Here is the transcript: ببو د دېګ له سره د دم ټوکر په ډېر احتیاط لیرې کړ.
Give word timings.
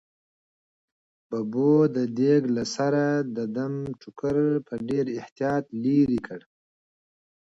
ببو 1.29 1.73
د 1.95 1.97
دېګ 2.17 2.41
له 2.55 2.63
سره 2.75 3.03
د 3.35 3.37
دم 3.55 3.73
ټوکر 4.01 4.37
په 4.67 4.73
ډېر 4.89 5.05
احتیاط 5.21 5.65
لیرې 5.83 6.19
کړ. 6.27 6.39